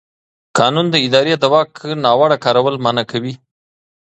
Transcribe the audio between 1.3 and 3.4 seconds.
د واک ناوړه کارول منع کوي.